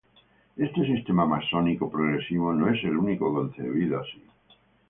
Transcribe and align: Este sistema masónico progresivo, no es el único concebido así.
Este 0.65 0.81
sistema 0.83 1.27
masónico 1.27 1.87
progresivo, 1.87 2.51
no 2.55 2.69
es 2.73 2.83
el 2.85 2.97
único 2.97 3.31
concebido 3.31 3.99
así. 3.99 4.23